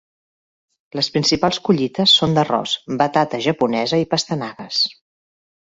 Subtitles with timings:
[0.99, 4.85] Les principals collites són d'arròs, batata japonesa i pastanagues.